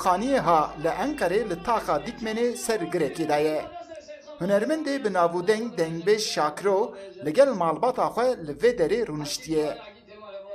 kitapxaneyê 0.00 0.38
ha 0.44 0.60
li 0.82 0.88
Enqerê 1.04 1.40
li 1.50 1.56
taxa 1.66 1.96
dîtmenê 2.06 2.56
ser 2.56 2.80
girekê 2.92 3.28
daye. 3.28 3.62
Hunermendê 4.40 5.04
bi 5.04 5.08
navûdeng 5.12 5.78
Dengbêj 5.78 6.20
Şakiro 6.34 6.94
li 7.24 7.32
gel 7.32 7.48
malbata 7.48 8.06
xwe 8.14 8.26
li 8.46 8.52
vê 8.62 8.70
derê 8.78 9.00
rûniştiye. 9.08 9.78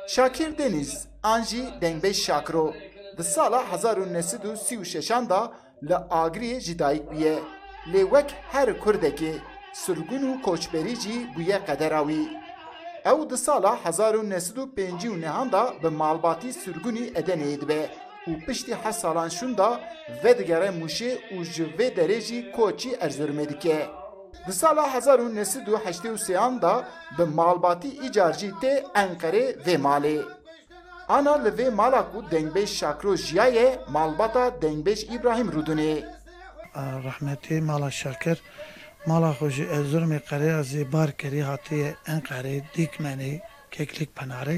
Şakir 0.08 0.58
Deniz, 0.58 1.08
an 1.24 1.42
jî 1.44 1.64
Dengbêj 1.82 2.14
Şakiro, 2.14 2.74
di 3.18 3.24
sala 3.24 3.64
1936 3.96 5.30
da 5.30 5.52
li 5.84 5.94
Agiriyê 5.94 6.60
jî 6.60 6.80
dayîk 6.80 7.12
bûye. 7.12 7.38
Lê 7.94 8.02
wek 8.04 8.34
her 8.52 8.68
Kurdekê 8.80 9.34
سرگون 9.86 10.24
و 10.30 10.32
کوچبری 10.48 10.96
جی 11.04 11.16
گویه 11.36 11.60
قدراوی 11.68 12.24
او 13.10 13.18
د 13.32 13.34
سالا 13.46 13.74
1959 13.86 15.54
دا 15.54 15.64
به 15.82 15.90
مالباتی 16.02 16.52
سرگونی 16.62 17.04
ادنه 17.20 17.46
ایدبه 17.52 17.82
û 18.30 18.32
piştî 18.46 18.76
hesalan 18.86 19.30
şunda 19.38 19.68
ve 20.24 20.32
digere 20.40 20.72
muşê 20.82 21.12
û 21.36 21.38
ji 21.54 21.66
vê 21.78 21.88
derejî 22.00 22.40
koçî 22.58 22.92
Erzurumê 23.06 23.46
dike. 23.52 23.80
Di 24.48 24.54
sala 24.62 24.86
hezar 24.94 25.20
û 25.26 25.28
nesid 25.38 25.66
û 25.74 25.76
heştê 25.86 26.10
û 26.16 26.18
da 26.66 26.74
bi 27.18 27.26
malbatî 27.40 27.90
îcar 28.06 28.34
tê 28.62 28.72
Enqerê 29.04 29.46
vê 29.66 29.76
malê. 29.88 30.18
Ana 31.18 31.34
li 31.44 31.50
vê 31.58 31.68
mala 31.80 32.02
ku 32.12 32.20
dengbêj 32.34 32.70
Şakro 32.80 33.14
Jiyayê 33.26 33.70
malbata 33.96 34.46
dengbêj 34.64 35.00
İbrahim 35.16 35.50
Rûdinê. 35.56 35.94
Rahmetî 37.08 37.62
mala 37.62 37.92
Şakir 38.02 38.38
mala 39.10 39.32
xwe 39.38 39.50
ji 39.56 39.64
Erzurumê 39.78 40.20
qereya 40.30 40.60
zêbar 40.72 41.10
kerî 41.20 41.42
hatiye 41.44 41.96
Enqerê 42.14 42.58
dîkmenê 42.76 43.34
keklik 43.72 44.10
penarê. 44.18 44.58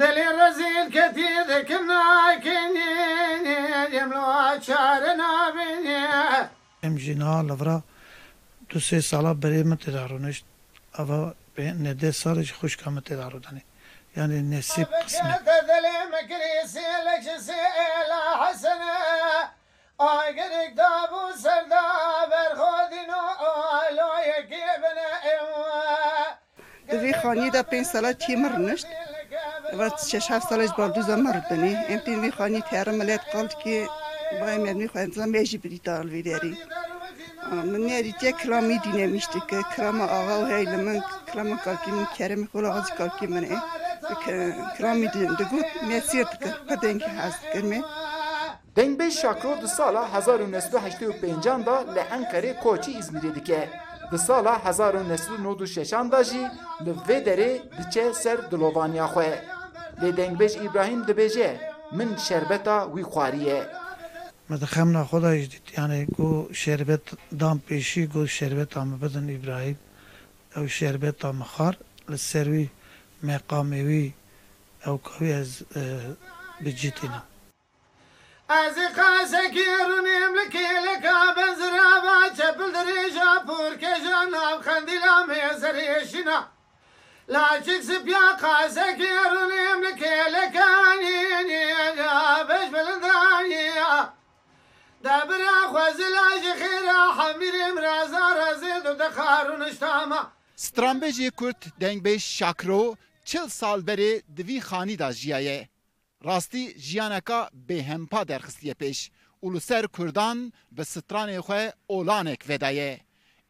دلی 0.00 0.24
رزیل 0.42 0.86
کتی 0.96 1.28
دکم 1.50 1.84
نکنی 1.90 2.90
یملو 3.96 4.32
چار 4.66 5.02
نبینی 5.20 5.98
ام 6.86 6.94
جنا 7.02 7.32
لورا 7.48 7.76
دو 8.68 8.78
سه 8.86 8.96
سالا 9.10 9.32
بریم 9.42 9.70
تدارونش 9.84 10.38
اوا 11.00 11.20
به 11.54 11.62
نده 11.82 12.10
سالش 12.10 12.52
خوش 12.52 12.76
کام 12.76 13.00
تدارونی 13.00 13.62
yani 14.16 14.50
nesip 14.50 14.88
kısmı. 15.06 15.30
Vê 26.90 27.12
xanî 27.12 27.52
de 27.52 27.60
pênc 27.60 27.84
sala 27.84 28.12
çêmir 28.12 28.66
nişt 28.72 28.86
و 29.78 29.90
شش 30.08 30.30
هفت 30.30 30.48
سالش 30.48 30.70
با 30.78 30.88
دوزا 30.88 31.16
مرد 31.16 31.46
بنی 31.50 31.76
امتین 31.88 32.18
می 32.20 32.32
خوانی 32.32 32.60
تیار 32.60 32.90
ملیت 32.90 33.20
قلد 33.32 33.54
که 33.58 33.88
با 34.40 34.46
امیر 34.46 34.72
می 34.72 34.88
خوانی 34.88 35.12
زم 35.12 35.32
بیجی 35.32 35.58
بری 35.58 35.78
تال 35.78 36.08
وی 36.08 36.22
داری 36.22 36.56
من 37.52 37.76
نیاری 37.76 38.12
تیه 38.20 38.32
کلامی 38.32 38.78
دینه 38.78 39.06
میشتی 39.06 39.42
که 39.50 39.62
کلام 39.76 40.00
آقا 40.00 40.40
و 40.42 40.46
هیل 40.46 40.68
من 40.70 41.02
کلام 41.32 41.58
کالکی 41.58 41.90
من 41.90 42.06
کرم 42.18 42.44
خول 42.52 42.64
آز 42.64 42.90
کالکی 42.98 43.26
منه 43.26 43.62
کلامی 44.78 45.08
دینه 45.08 45.36
دگوت 45.36 45.64
میسیر 45.88 46.24
دکر 46.24 46.54
پدنگی 46.68 47.04
هست 47.20 47.40
کرمه 47.54 47.80
Dengbê 48.76 49.10
Şakro 49.10 49.58
di 49.62 49.68
sala 49.68 50.02
1985 50.32 51.30
da 51.66 51.78
li 51.94 51.98
Enkerê 52.12 52.56
Koçî 52.62 52.92
İzmirê 52.98 53.34
dike. 53.34 53.68
Di 54.12 54.18
sala 54.18 54.58
1996 55.04 56.10
da 56.12 56.24
jî 56.24 56.40
li 56.86 56.94
vê 57.08 57.26
derê 57.26 57.58
diçe 57.86 58.14
ser 58.14 58.50
dilovaniya 58.50 59.06
xwe. 59.06 59.44
لی 60.00 60.10
دنگبش 60.12 60.54
ابراهیم 60.56 61.00
دبیجه 61.08 61.60
من 61.92 62.16
شربتا 62.28 62.88
وی 62.94 63.02
خواریه 63.02 63.66
مدخمنا 64.50 65.04
خدایش 65.04 65.48
دید 65.48 65.62
یعنی 65.78 66.04
گو 66.04 66.48
شربت 66.52 67.00
دام 67.38 67.58
پیشی 67.68 68.06
گو 68.06 68.26
شربت 68.26 68.76
آمه 68.76 68.96
بدن 68.96 69.34
ابراهیم 69.36 69.78
او 70.56 70.68
شربت 70.68 71.24
آمه 71.24 71.44
خار 71.44 71.76
لسروی 72.08 72.68
مقاموی 73.22 74.12
او 74.86 74.96
کوی 74.96 75.32
از 75.32 75.50
بجیتینا 76.64 77.22
از 78.48 78.76
قاسه 79.00 79.42
گیرونیم 79.56 80.32
لکی 80.38 80.66
لکا 80.86 81.16
بزرا 81.38 81.88
باچه 82.04 82.48
بلدریجا 82.58 83.30
پورکجا 83.46 84.18
ناب 84.32 84.60
خندیلا 84.66 85.14
میزریشینا 85.28 86.40
لاچک 87.34 87.80
سپیا 87.88 88.26
قاسه 88.42 88.89
برا 95.24 95.66
خوازلا 95.72 96.28
جخيرا 96.42 97.12
حمير 97.18 97.74
مرازا 97.76 98.26
رازد 98.38 98.86
دخارون 99.02 99.62
اشتاما 99.62 100.32
سترامبجی 100.56 101.30
کرد 101.40 101.72
دنگ 101.80 102.02
به 102.02 102.18
شاکرو 102.18 102.96
چل 103.24 103.48
سال 103.48 103.82
بری 103.82 104.22
دوی 104.36 104.60
خانی 104.60 104.96
دا 104.96 105.12
جیایه. 105.12 105.68
راستی 106.24 106.74
جیانکا 106.74 107.48
به 107.66 107.82
همپا 107.82 108.24
درخستیه 108.24 108.74
پیش. 108.74 109.10
Uluser 109.46 109.84
Kurdan 109.96 110.52
ve 110.72 110.84
stranê 110.84 111.38
xwe 111.40 111.72
olanek 111.88 112.48
vedaye. 112.48 113.00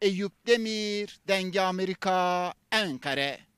Eyüp 0.01 0.33
Demir, 0.47 1.07
Denge 1.27 1.59
Amerika, 1.61 2.51
Ankara. 2.71 3.50